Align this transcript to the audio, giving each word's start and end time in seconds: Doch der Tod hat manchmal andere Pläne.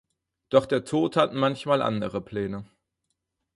Doch 0.49 0.65
der 0.65 0.83
Tod 0.83 1.15
hat 1.15 1.35
manchmal 1.35 1.83
andere 1.83 2.21
Pläne. 2.21 2.65